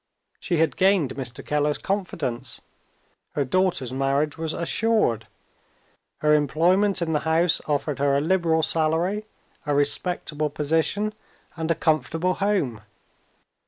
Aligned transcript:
She 0.39 0.57
had 0.57 0.77
gained 0.77 1.13
Mr. 1.13 1.45
Keller's 1.45 1.77
confidence; 1.77 2.59
her 3.35 3.45
daughter's 3.45 3.93
marriage 3.93 4.35
was 4.35 4.51
assured; 4.51 5.27
her 6.21 6.33
employment 6.33 7.03
in 7.03 7.13
the 7.13 7.19
house 7.19 7.61
offered 7.67 7.99
her 7.99 8.17
a 8.17 8.19
liberal 8.19 8.63
salary, 8.63 9.27
a 9.63 9.75
respectable 9.75 10.49
position, 10.49 11.13
and 11.55 11.69
a 11.69 11.75
comfortable 11.75 12.33
home. 12.33 12.81